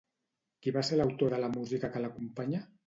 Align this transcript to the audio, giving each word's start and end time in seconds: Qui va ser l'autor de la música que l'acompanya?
Qui 0.63 0.73
va 0.79 0.83
ser 0.89 0.99
l'autor 0.99 1.37
de 1.37 1.43
la 1.45 1.51
música 1.59 1.95
que 1.95 2.05
l'acompanya? 2.07 2.69